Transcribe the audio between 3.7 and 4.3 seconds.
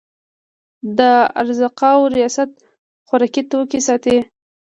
ساتي